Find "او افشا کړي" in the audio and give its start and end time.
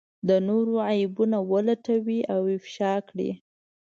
2.33-3.31